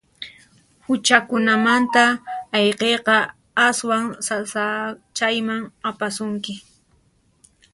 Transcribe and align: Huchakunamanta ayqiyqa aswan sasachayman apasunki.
Huchakunamanta 0.85 2.03
ayqiyqa 2.57 3.15
aswan 3.67 4.03
sasachayman 4.27 5.61
apasunki. 5.89 6.53